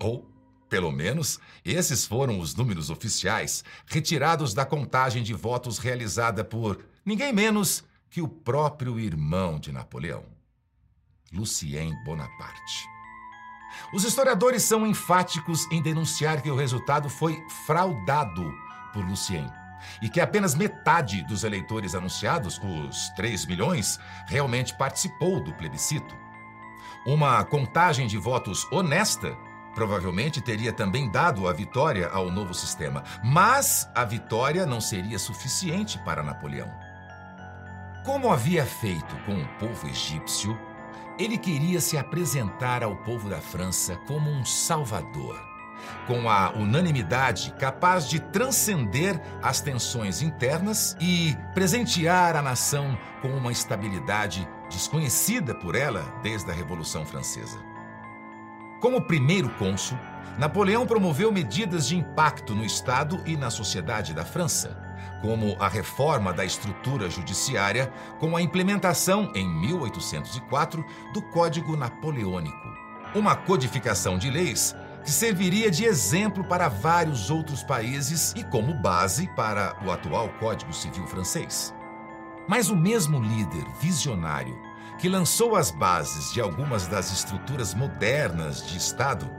Ou, 0.00 0.24
pelo 0.68 0.92
menos, 0.92 1.40
esses 1.64 2.06
foram 2.06 2.38
os 2.38 2.54
números 2.54 2.90
oficiais 2.90 3.64
retirados 3.86 4.54
da 4.54 4.64
contagem 4.64 5.24
de 5.24 5.34
votos 5.34 5.78
realizada 5.78 6.44
por 6.44 6.78
ninguém 7.04 7.32
menos 7.32 7.82
que 8.08 8.22
o 8.22 8.28
próprio 8.28 9.00
irmão 9.00 9.58
de 9.58 9.72
Napoleão, 9.72 10.35
Lucien 11.32 11.94
Bonaparte. 12.04 12.88
Os 13.92 14.04
historiadores 14.04 14.62
são 14.62 14.86
enfáticos 14.86 15.70
em 15.70 15.82
denunciar 15.82 16.42
que 16.42 16.50
o 16.50 16.56
resultado 16.56 17.08
foi 17.08 17.44
fraudado 17.66 18.52
por 18.92 19.04
Lucien 19.04 19.50
e 20.00 20.08
que 20.08 20.20
apenas 20.20 20.54
metade 20.54 21.22
dos 21.22 21.44
eleitores 21.44 21.94
anunciados, 21.94 22.60
os 22.62 23.10
3 23.10 23.46
milhões, 23.46 23.98
realmente 24.26 24.76
participou 24.76 25.40
do 25.40 25.52
plebiscito. 25.52 26.16
Uma 27.06 27.44
contagem 27.44 28.06
de 28.06 28.18
votos 28.18 28.66
honesta 28.72 29.36
provavelmente 29.74 30.40
teria 30.40 30.72
também 30.72 31.10
dado 31.10 31.46
a 31.46 31.52
vitória 31.52 32.08
ao 32.08 32.30
novo 32.30 32.54
sistema, 32.54 33.04
mas 33.22 33.88
a 33.94 34.04
vitória 34.04 34.64
não 34.64 34.80
seria 34.80 35.18
suficiente 35.18 35.98
para 35.98 36.22
Napoleão. 36.22 36.72
Como 38.04 38.32
havia 38.32 38.64
feito 38.64 39.14
com 39.26 39.34
o 39.34 39.48
povo 39.58 39.86
egípcio, 39.86 40.58
ele 41.18 41.38
queria 41.38 41.80
se 41.80 41.96
apresentar 41.96 42.82
ao 42.82 42.96
povo 42.96 43.28
da 43.28 43.40
França 43.40 43.96
como 44.06 44.30
um 44.30 44.44
salvador 44.44 45.56
com 46.06 46.28
a 46.28 46.52
unanimidade 46.52 47.52
capaz 47.58 48.08
de 48.08 48.20
transcender 48.20 49.20
as 49.42 49.60
tensões 49.60 50.22
internas 50.22 50.96
e 51.00 51.36
presentear 51.54 52.36
a 52.36 52.42
nação 52.42 52.98
com 53.20 53.28
uma 53.28 53.52
estabilidade 53.52 54.48
desconhecida 54.70 55.54
por 55.54 55.74
ela 55.74 56.02
desde 56.22 56.50
a 56.50 56.54
Revolução 56.54 57.04
Francesa. 57.04 57.58
Como 58.80 59.02
primeiro 59.02 59.48
cônsul, 59.50 59.98
Napoleão 60.38 60.86
promoveu 60.86 61.32
medidas 61.32 61.86
de 61.88 61.96
impacto 61.96 62.54
no 62.54 62.64
Estado 62.64 63.20
e 63.24 63.36
na 63.36 63.50
sociedade 63.50 64.12
da 64.12 64.24
França, 64.24 64.76
como 65.20 65.56
a 65.58 65.68
reforma 65.68 66.32
da 66.32 66.44
estrutura 66.44 67.08
judiciária 67.08 67.92
com 68.18 68.36
a 68.36 68.42
implementação, 68.42 69.30
em 69.34 69.48
1804, 69.48 70.84
do 71.12 71.22
Código 71.22 71.76
Napoleônico, 71.76 72.68
uma 73.14 73.34
codificação 73.34 74.18
de 74.18 74.30
leis 74.30 74.74
que 75.02 75.10
serviria 75.10 75.70
de 75.70 75.84
exemplo 75.84 76.42
para 76.42 76.68
vários 76.68 77.30
outros 77.30 77.62
países 77.62 78.32
e 78.36 78.42
como 78.42 78.74
base 78.74 79.28
para 79.36 79.76
o 79.84 79.90
atual 79.90 80.28
Código 80.40 80.72
Civil 80.72 81.06
francês. 81.06 81.72
Mas 82.48 82.70
o 82.70 82.76
mesmo 82.76 83.20
líder 83.20 83.64
visionário 83.80 84.58
que 84.98 85.08
lançou 85.08 85.56
as 85.56 85.70
bases 85.70 86.32
de 86.32 86.40
algumas 86.40 86.86
das 86.86 87.12
estruturas 87.12 87.74
modernas 87.74 88.66
de 88.66 88.78
Estado 88.78 89.30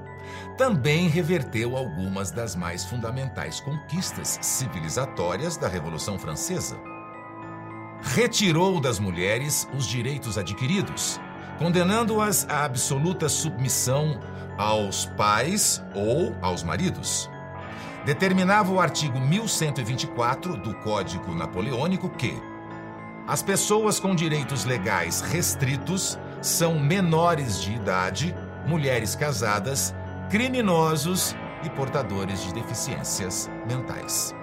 também 0.58 1.08
reverteu 1.08 1.78
algumas 1.78 2.32
das 2.32 2.56
mais 2.56 2.84
fundamentais 2.84 3.60
conquistas 3.60 4.40
civilizatórias 4.42 5.56
da 5.56 5.68
Revolução 5.68 6.18
Francesa. 6.18 6.78
Retirou 8.02 8.82
das 8.82 9.00
mulheres 9.00 9.68
os 9.76 9.86
direitos 9.86 10.38
adquiridos, 10.38 11.20
condenando-as 11.60 12.48
à 12.50 12.66
absoluta 12.66 13.30
submissão 13.30 14.20
aos 14.58 15.06
pais 15.06 15.84
ou 15.94 16.36
aos 16.42 16.64
maridos. 16.64 17.30
Determinava 18.06 18.72
o 18.72 18.80
artigo 18.80 19.20
1124 19.20 20.58
do 20.58 20.74
Código 20.76 21.36
Napoleônico 21.36 22.10
que 22.10 22.42
as 23.28 23.44
pessoas 23.44 24.00
com 24.00 24.16
direitos 24.16 24.64
legais 24.64 25.20
restritos 25.20 26.18
são 26.42 26.80
menores 26.80 27.62
de 27.62 27.74
idade, 27.74 28.34
mulheres 28.66 29.16
casadas, 29.16 29.94
criminosos 30.30 31.36
e 31.64 31.70
portadores 31.70 32.44
de 32.44 32.54
deficiências 32.54 33.50
mentais. 33.68 34.36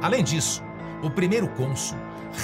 Além 0.00 0.22
disso, 0.22 0.62
o 1.02 1.10
primeiro 1.10 1.48
cônsul 1.48 1.98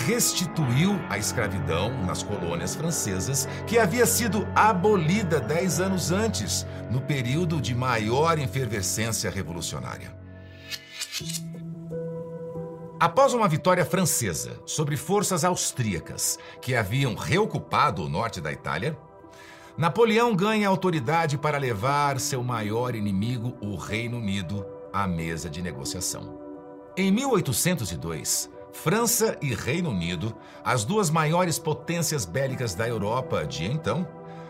restituiu 0.07 0.99
a 1.09 1.19
escravidão 1.19 1.91
nas 2.05 2.23
colônias 2.23 2.77
francesas, 2.77 3.49
que 3.67 3.79
havia 3.79 4.07
sido 4.07 4.47
abolida 4.55 5.41
dez 5.41 5.81
anos 5.81 6.13
antes, 6.13 6.67
no 6.91 7.01
período 7.01 7.61
de 7.61 7.75
maior 7.75 8.39
efervescência 8.39 9.31
revolucionária. 9.31 10.17
Após 13.01 13.33
uma 13.33 13.49
vitória 13.49 13.85
francesa 13.85 14.61
sobre 14.67 14.97
forças 14.97 15.45
austríacas 15.45 16.39
que 16.61 16.77
haviam 16.77 17.15
reocupado 17.15 18.05
o 18.05 18.09
norte 18.09 18.41
da 18.41 18.53
Itália, 18.53 18.97
Napoleão 19.77 20.35
ganha 20.35 20.69
autoridade 20.69 21.39
para 21.39 21.57
levar 21.57 22.19
seu 22.21 22.43
maior 22.43 22.95
inimigo, 22.95 23.57
o 23.61 23.77
Reino 23.77 24.19
Unido, 24.19 24.67
à 24.93 25.07
mesa 25.07 25.49
de 25.49 25.63
negociação. 25.63 26.39
Em 26.97 27.11
1802, 27.11 28.51
França 28.73 29.39
e 29.41 29.55
Reino 29.55 29.91
Unido, 29.91 30.35
as 30.65 30.85
duas 30.85 31.09
maiores 31.09 31.59
potências 31.59 32.25
bélicas 32.25 32.75
da 32.75 32.87
Europa 32.87 33.47
de 33.47 33.65
então, 33.65 34.07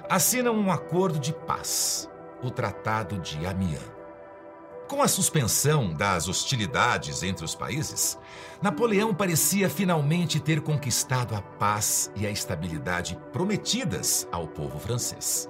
assinam 0.09 0.55
um 0.55 0.73
acordo 0.73 1.19
de 1.19 1.33
paz, 1.33 2.11
o 2.43 2.51
Tratado 2.51 3.19
de 3.19 3.47
Amiens. 3.47 4.00
Com 4.91 5.05
a 5.05 5.07
suspensão 5.07 5.95
das 5.95 6.27
hostilidades 6.27 7.23
entre 7.23 7.45
os 7.45 7.55
países, 7.55 8.19
Napoleão 8.61 9.15
parecia 9.15 9.71
finalmente 9.71 10.41
ter 10.41 10.61
conquistado 10.61 11.33
a 11.37 11.41
paz 11.41 12.11
e 12.17 12.27
a 12.27 12.31
estabilidade 12.31 13.17
prometidas 13.33 14.27
ao 14.33 14.49
povo 14.49 14.81
francês. 14.81 15.49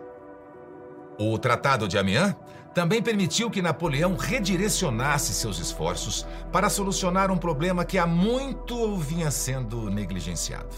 O 1.18 1.38
Tratado 1.38 1.88
de 1.88 1.96
Amiens 1.96 2.36
também 2.74 3.02
permitiu 3.02 3.50
que 3.50 3.62
Napoleão 3.62 4.14
redirecionasse 4.14 5.32
seus 5.32 5.58
esforços 5.58 6.26
para 6.52 6.68
solucionar 6.68 7.30
um 7.30 7.38
problema 7.38 7.82
que 7.82 7.96
há 7.96 8.06
muito 8.06 8.94
vinha 8.98 9.30
sendo 9.30 9.88
negligenciado: 9.88 10.76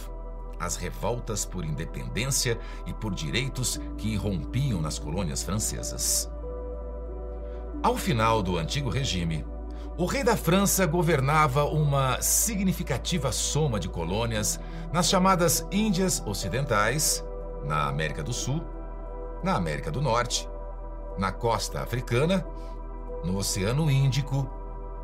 as 0.60 0.76
revoltas 0.76 1.44
por 1.44 1.64
independência 1.64 2.56
e 2.86 2.94
por 2.94 3.12
direitos 3.12 3.80
que 3.98 4.10
irrompiam 4.10 4.80
nas 4.80 5.00
colônias 5.00 5.42
francesas. 5.42 6.31
Ao 7.82 7.96
final 7.96 8.44
do 8.44 8.58
antigo 8.58 8.88
regime, 8.88 9.44
o 9.98 10.06
rei 10.06 10.22
da 10.22 10.36
França 10.36 10.86
governava 10.86 11.64
uma 11.64 12.22
significativa 12.22 13.32
soma 13.32 13.80
de 13.80 13.88
colônias 13.88 14.60
nas 14.92 15.08
chamadas 15.08 15.66
Índias 15.72 16.22
Ocidentais, 16.24 17.24
na 17.64 17.88
América 17.88 18.22
do 18.22 18.32
Sul, 18.32 18.62
na 19.42 19.56
América 19.56 19.90
do 19.90 20.00
Norte, 20.00 20.48
na 21.18 21.32
costa 21.32 21.82
africana, 21.82 22.46
no 23.24 23.36
Oceano 23.36 23.90
Índico 23.90 24.48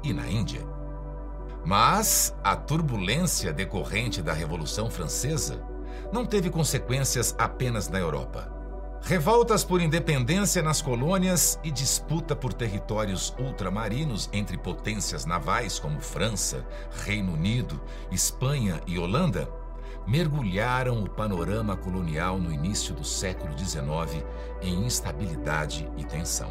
e 0.04 0.12
na 0.12 0.28
Índia. 0.28 0.64
Mas 1.64 2.32
a 2.44 2.54
turbulência 2.54 3.52
decorrente 3.52 4.22
da 4.22 4.32
Revolução 4.32 4.88
Francesa 4.88 5.60
não 6.12 6.24
teve 6.24 6.48
consequências 6.48 7.34
apenas 7.36 7.88
na 7.88 7.98
Europa. 7.98 8.57
Revoltas 9.02 9.64
por 9.64 9.80
independência 9.80 10.62
nas 10.62 10.82
colônias 10.82 11.58
e 11.64 11.70
disputa 11.70 12.36
por 12.36 12.52
territórios 12.52 13.34
ultramarinos 13.38 14.28
entre 14.32 14.58
potências 14.58 15.24
navais 15.24 15.78
como 15.78 16.00
França, 16.00 16.66
Reino 17.04 17.32
Unido, 17.32 17.80
Espanha 18.10 18.80
e 18.86 18.98
Holanda 18.98 19.48
mergulharam 20.06 21.02
o 21.02 21.08
panorama 21.08 21.76
colonial 21.76 22.38
no 22.38 22.50
início 22.50 22.94
do 22.94 23.04
século 23.04 23.56
XIX 23.58 24.24
em 24.62 24.86
instabilidade 24.86 25.86
e 25.98 26.04
tensão. 26.04 26.50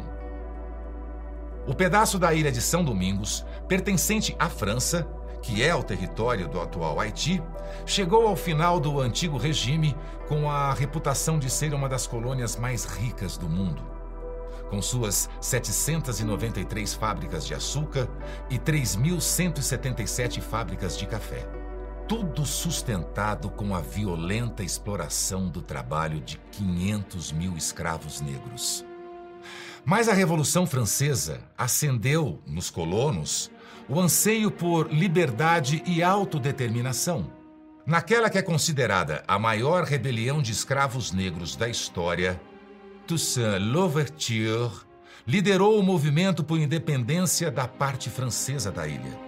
O 1.66 1.74
pedaço 1.74 2.18
da 2.18 2.32
ilha 2.32 2.52
de 2.52 2.62
São 2.62 2.84
Domingos, 2.84 3.44
pertencente 3.66 4.34
à 4.38 4.48
França, 4.48 5.06
que 5.42 5.62
é 5.62 5.74
o 5.74 5.82
território 5.82 6.48
do 6.48 6.60
atual 6.60 7.00
Haiti, 7.00 7.42
chegou 7.86 8.26
ao 8.26 8.36
final 8.36 8.78
do 8.80 9.00
antigo 9.00 9.36
regime 9.36 9.96
com 10.28 10.50
a 10.50 10.72
reputação 10.72 11.38
de 11.38 11.48
ser 11.50 11.72
uma 11.74 11.88
das 11.88 12.06
colônias 12.06 12.56
mais 12.56 12.84
ricas 12.84 13.36
do 13.36 13.48
mundo. 13.48 13.82
Com 14.68 14.82
suas 14.82 15.30
793 15.40 16.92
fábricas 16.94 17.46
de 17.46 17.54
açúcar 17.54 18.08
e 18.50 18.58
3.177 18.58 20.42
fábricas 20.42 20.96
de 20.98 21.06
café. 21.06 21.48
Tudo 22.06 22.44
sustentado 22.44 23.50
com 23.50 23.74
a 23.74 23.80
violenta 23.80 24.62
exploração 24.62 25.48
do 25.48 25.62
trabalho 25.62 26.20
de 26.20 26.38
500 26.52 27.32
mil 27.32 27.56
escravos 27.56 28.20
negros. 28.20 28.84
Mas 29.84 30.08
a 30.08 30.12
Revolução 30.12 30.66
Francesa 30.66 31.40
acendeu 31.56 32.42
nos 32.46 32.68
colonos 32.70 33.50
o 33.88 33.98
anseio 33.98 34.50
por 34.50 34.92
liberdade 34.92 35.82
e 35.86 36.02
autodeterminação. 36.02 37.32
Naquela 37.86 38.28
que 38.28 38.36
é 38.36 38.42
considerada 38.42 39.24
a 39.26 39.38
maior 39.38 39.84
rebelião 39.84 40.42
de 40.42 40.52
escravos 40.52 41.10
negros 41.10 41.56
da 41.56 41.68
história, 41.68 42.38
Toussaint 43.06 43.58
Louverture 43.58 44.86
liderou 45.26 45.78
o 45.78 45.82
movimento 45.82 46.44
por 46.44 46.58
independência 46.58 47.50
da 47.50 47.66
parte 47.66 48.10
francesa 48.10 48.70
da 48.70 48.86
ilha, 48.86 49.18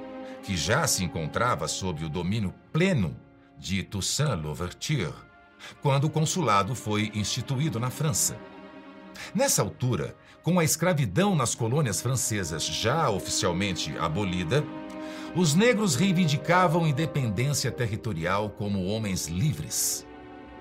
que 0.42 0.56
já 0.56 0.86
se 0.86 1.02
encontrava 1.02 1.66
sob 1.66 2.04
o 2.04 2.08
domínio 2.10 2.52
pleno 2.70 3.16
de 3.58 3.82
Toussaint 3.82 4.42
Louverture, 4.42 5.14
quando 5.80 6.04
o 6.04 6.10
consulado 6.10 6.74
foi 6.74 7.10
instituído 7.14 7.80
na 7.80 7.88
França. 7.88 8.36
Nessa 9.34 9.62
altura, 9.62 10.14
com 10.42 10.58
a 10.58 10.64
escravidão 10.64 11.34
nas 11.34 11.54
colônias 11.54 12.00
francesas 12.00 12.64
já 12.64 13.10
oficialmente 13.10 13.96
abolida, 13.98 14.64
os 15.34 15.54
negros 15.54 15.94
reivindicavam 15.94 16.86
independência 16.86 17.70
territorial 17.70 18.50
como 18.50 18.86
homens 18.86 19.26
livres. 19.26 20.06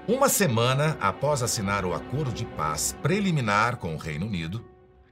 Uma 0.08 0.30
semana 0.30 0.98
após 1.00 1.42
assinar 1.42 1.86
o 1.86 1.94
acordo 1.94 2.32
de 2.32 2.46
paz 2.46 2.96
preliminar 3.02 3.78
com 3.78 3.96
o 3.96 3.98
Reino 3.98 4.26
Unido, 4.26 4.64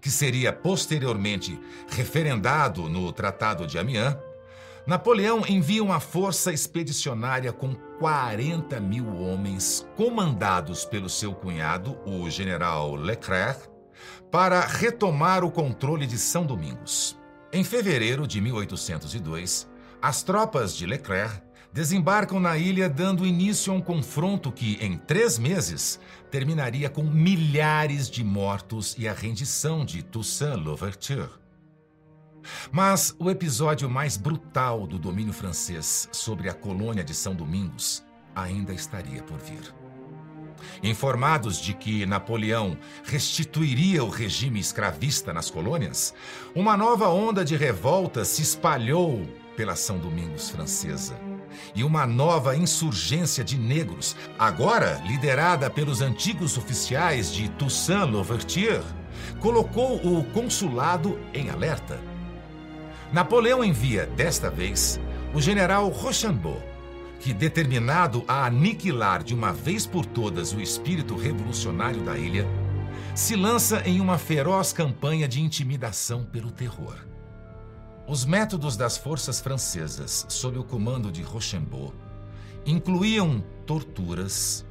que 0.01 0.09
seria 0.09 0.53
posteriormente 0.53 1.59
referendado 1.89 2.87
no 2.89 3.11
Tratado 3.11 3.65
de 3.65 3.77
Amiens, 3.77 4.15
Napoleão 4.85 5.43
envia 5.45 5.83
uma 5.83 5.99
força 5.99 6.53
expedicionária 6.53 7.51
com 7.51 7.75
40 7.99 8.79
mil 8.79 9.17
homens, 9.17 9.85
comandados 9.97 10.85
pelo 10.85 11.09
seu 11.09 11.33
cunhado, 11.33 11.97
o 12.05 12.29
general 12.29 12.95
Leclerc, 12.95 13.67
para 14.31 14.61
retomar 14.61 15.43
o 15.43 15.51
controle 15.51 16.05
de 16.05 16.17
São 16.17 16.45
Domingos. 16.45 17.17
Em 17.51 17.63
fevereiro 17.63 18.27
de 18.27 18.41
1802, 18.41 19.67
as 20.01 20.21
tropas 20.23 20.75
de 20.75 20.85
Leclerc 20.85 21.41
desembarcam 21.71 22.39
na 22.39 22.57
ilha, 22.57 22.89
dando 22.89 23.25
início 23.25 23.71
a 23.71 23.75
um 23.75 23.81
confronto 23.81 24.51
que, 24.51 24.77
em 24.81 24.97
três 24.97 25.37
meses, 25.37 25.99
terminaria 26.31 26.89
com 26.89 27.03
milhares 27.03 28.09
de 28.09 28.23
mortos 28.23 28.95
e 28.97 29.07
a 29.07 29.13
rendição 29.13 29.85
de 29.85 30.03
Toussaint 30.03 30.55
Louverture. 30.55 31.29
Mas 32.71 33.15
o 33.19 33.29
episódio 33.29 33.89
mais 33.89 34.17
brutal 34.17 34.87
do 34.87 34.97
domínio 34.97 35.33
francês 35.33 36.09
sobre 36.11 36.49
a 36.49 36.53
colônia 36.53 37.03
de 37.03 37.13
São 37.13 37.35
Domingos 37.35 38.03
ainda 38.35 38.73
estaria 38.73 39.21
por 39.23 39.37
vir. 39.37 39.86
Informados 40.83 41.59
de 41.61 41.73
que 41.73 42.05
Napoleão 42.05 42.77
restituiria 43.03 44.03
o 44.03 44.09
regime 44.09 44.59
escravista 44.59 45.33
nas 45.33 45.49
colônias, 45.49 46.13
uma 46.55 46.77
nova 46.77 47.09
onda 47.09 47.43
de 47.43 47.55
revolta 47.55 48.23
se 48.25 48.41
espalhou 48.41 49.27
pela 49.55 49.75
São 49.75 49.97
Domingos 49.97 50.49
francesa. 50.49 51.15
E 51.75 51.83
uma 51.83 52.05
nova 52.05 52.55
insurgência 52.55 53.43
de 53.43 53.57
negros, 53.57 54.15
agora 54.37 55.01
liderada 55.07 55.69
pelos 55.69 56.01
antigos 56.01 56.57
oficiais 56.57 57.33
de 57.33 57.49
Toussaint 57.49 58.11
Louverture, 58.11 58.83
colocou 59.39 59.95
o 59.95 60.23
consulado 60.25 61.19
em 61.33 61.49
alerta. 61.49 61.99
Napoleão 63.11 63.63
envia, 63.63 64.05
desta 64.05 64.49
vez, 64.49 64.99
o 65.33 65.41
general 65.41 65.87
Rochambeau 65.89 66.61
que, 67.19 67.33
determinado 67.33 68.23
a 68.27 68.45
aniquilar 68.45 69.23
de 69.23 69.33
uma 69.33 69.51
vez 69.51 69.85
por 69.85 70.05
todas 70.05 70.53
o 70.53 70.61
espírito 70.61 71.15
revolucionário 71.15 72.01
da 72.03 72.17
ilha, 72.17 72.47
se 73.15 73.35
lança 73.35 73.81
em 73.85 73.99
uma 73.99 74.17
feroz 74.17 74.71
campanha 74.71 75.27
de 75.27 75.41
intimidação 75.41 76.23
pelo 76.23 76.51
terror. 76.51 76.95
Os 78.07 78.23
métodos 78.23 78.77
das 78.77 78.97
forças 78.97 79.39
francesas, 79.39 80.25
sob 80.29 80.57
o 80.57 80.63
comando 80.63 81.11
de 81.11 81.21
Rochambeau, 81.21 81.93
incluíam 82.65 83.43
torturas, 83.65 84.65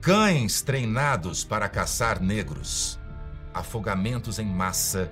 cães 0.00 0.62
treinados 0.62 1.42
para 1.44 1.68
caçar 1.68 2.20
negros, 2.20 3.00
afogamentos 3.52 4.38
em 4.38 4.46
massa 4.46 5.10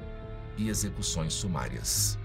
e 0.56 0.68
execuções 0.68 1.32
sumárias. 1.32 2.18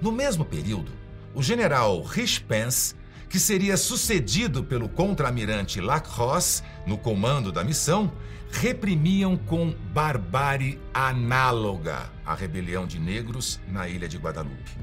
No 0.00 0.12
mesmo 0.12 0.44
período, 0.44 0.92
o 1.34 1.42
general 1.42 2.02
Richepens 2.02 2.94
que 3.28 3.38
seria 3.38 3.76
sucedido 3.76 4.64
pelo 4.64 4.88
contra-almirante 4.88 5.80
Lacrosse 5.80 6.62
no 6.86 6.96
comando 6.96 7.52
da 7.52 7.62
missão, 7.62 8.12
reprimiam 8.50 9.36
com 9.36 9.74
barbárie 9.92 10.80
análoga 10.92 12.10
a 12.24 12.34
rebelião 12.34 12.86
de 12.86 12.98
negros 12.98 13.60
na 13.68 13.88
ilha 13.88 14.08
de 14.08 14.16
Guadalupe. 14.16 14.78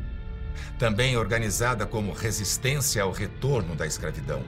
Também 0.77 1.17
organizada 1.17 1.85
como 1.85 2.13
resistência 2.13 3.01
ao 3.01 3.11
retorno 3.11 3.75
da 3.75 3.87
escravidão. 3.87 4.43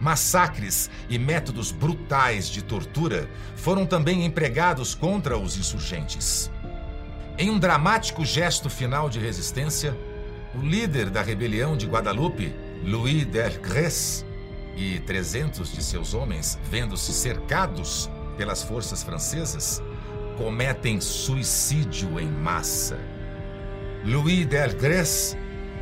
Massacres 0.00 0.90
e 1.08 1.18
métodos 1.18 1.70
brutais 1.70 2.48
de 2.48 2.62
tortura 2.62 3.28
foram 3.54 3.86
também 3.86 4.24
empregados 4.24 4.94
contra 4.94 5.38
os 5.38 5.56
insurgentes. 5.56 6.50
Em 7.38 7.50
um 7.50 7.58
dramático 7.58 8.24
gesto 8.24 8.68
final 8.68 9.08
de 9.08 9.18
resistência, 9.18 9.96
o 10.54 10.60
líder 10.60 11.10
da 11.10 11.22
rebelião 11.22 11.76
de 11.76 11.86
Guadalupe, 11.86 12.54
Louis 12.86 13.24
Delgrès 13.24 14.24
e 14.76 15.00
300 15.00 15.72
de 15.72 15.82
seus 15.82 16.14
homens, 16.14 16.56
vendo-se 16.70 17.12
cercados 17.12 18.08
pelas 18.36 18.62
forças 18.62 19.02
francesas, 19.02 19.82
cometem 20.38 21.00
suicídio 21.00 22.20
em 22.20 22.30
massa. 22.30 22.96
Louis 24.04 24.46
Delgrès 24.46 25.36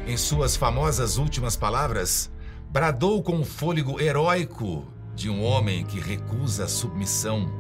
Em 0.07 0.17
suas 0.17 0.57
famosas 0.57 1.19
últimas 1.19 1.59
palavras, 1.59 2.31
bradou 2.71 3.23
com 3.23 3.39
o 3.39 3.45
fôlego 3.45 4.01
heróico 4.01 4.87
de 5.15 5.29
um 5.29 5.45
homem 5.45 5.85
que 5.85 6.01
recusa 6.01 6.65
a 6.65 6.69
submissão: 6.69 7.53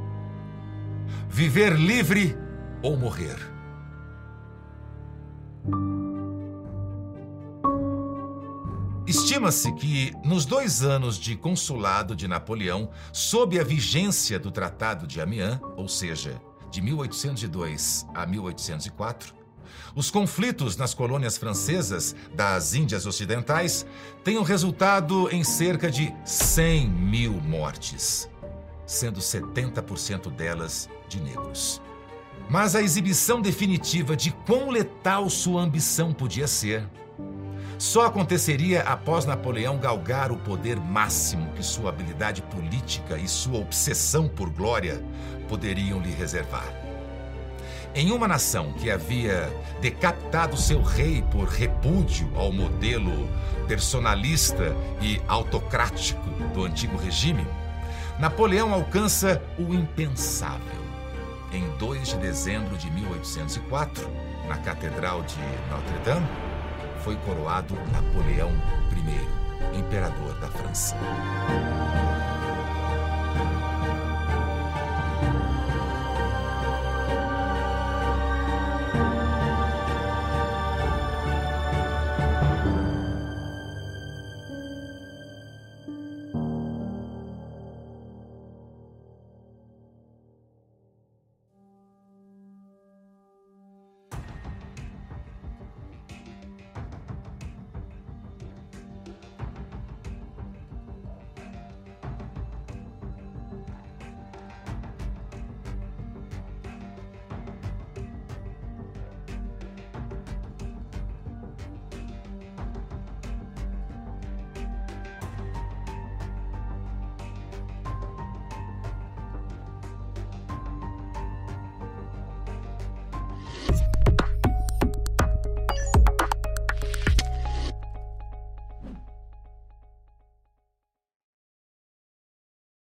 Viver 1.28 1.74
livre 1.74 2.34
ou 2.82 2.96
morrer. 2.96 3.53
Estima-se 9.06 9.70
que, 9.72 10.14
nos 10.24 10.46
dois 10.46 10.82
anos 10.82 11.18
de 11.18 11.36
consulado 11.36 12.16
de 12.16 12.26
Napoleão, 12.26 12.88
sob 13.12 13.60
a 13.60 13.62
vigência 13.62 14.38
do 14.38 14.50
Tratado 14.50 15.06
de 15.06 15.20
Amiens, 15.20 15.60
ou 15.76 15.86
seja, 15.86 16.40
de 16.70 16.80
1802 16.80 18.06
a 18.14 18.24
1804, 18.24 19.34
os 19.94 20.10
conflitos 20.10 20.78
nas 20.78 20.94
colônias 20.94 21.36
francesas 21.36 22.16
das 22.34 22.72
Índias 22.72 23.04
Ocidentais 23.04 23.84
tenham 24.24 24.42
resultado 24.42 25.28
em 25.30 25.44
cerca 25.44 25.90
de 25.90 26.10
100 26.24 26.88
mil 26.88 27.32
mortes, 27.34 28.30
sendo 28.86 29.20
70% 29.20 30.30
delas 30.30 30.88
de 31.10 31.20
negros. 31.20 31.82
Mas 32.48 32.74
a 32.74 32.80
exibição 32.80 33.42
definitiva 33.42 34.16
de 34.16 34.30
quão 34.46 34.70
letal 34.70 35.28
sua 35.28 35.60
ambição 35.60 36.12
podia 36.14 36.46
ser 36.46 36.88
só 37.84 38.06
aconteceria 38.06 38.80
após 38.80 39.26
Napoleão 39.26 39.76
galgar 39.76 40.32
o 40.32 40.38
poder 40.38 40.80
máximo 40.80 41.52
que 41.52 41.62
sua 41.62 41.90
habilidade 41.90 42.40
política 42.40 43.18
e 43.18 43.28
sua 43.28 43.58
obsessão 43.58 44.26
por 44.26 44.48
glória 44.48 45.04
poderiam 45.50 46.00
lhe 46.00 46.10
reservar. 46.10 46.64
Em 47.94 48.10
uma 48.10 48.26
nação 48.26 48.72
que 48.72 48.90
havia 48.90 49.52
decapitado 49.82 50.56
seu 50.56 50.80
rei 50.80 51.22
por 51.30 51.46
repúdio 51.46 52.32
ao 52.34 52.50
modelo 52.50 53.28
personalista 53.68 54.74
e 55.02 55.20
autocrático 55.28 56.30
do 56.54 56.64
antigo 56.64 56.96
regime, 56.96 57.46
Napoleão 58.18 58.72
alcança 58.72 59.42
o 59.58 59.74
impensável. 59.74 60.82
Em 61.52 61.68
2 61.76 62.08
de 62.08 62.16
dezembro 62.16 62.78
de 62.78 62.90
1804, 62.90 64.10
na 64.48 64.56
Catedral 64.56 65.22
de 65.22 65.36
Notre-Dame, 65.70 66.53
foi 67.04 67.16
coroado 67.16 67.74
Napoleão 67.92 68.50
I, 68.96 69.78
imperador 69.78 70.32
da 70.40 70.48
França. 70.48 70.96